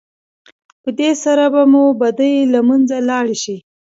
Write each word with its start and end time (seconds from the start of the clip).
په 0.83 0.89
دې 0.99 1.11
سره 1.23 1.45
به 1.53 1.63
مو 1.71 1.83
بدۍ 2.01 2.35
له 2.53 2.59
منځه 2.67 2.97
لاړې 3.09 3.35
شي. 3.43 3.57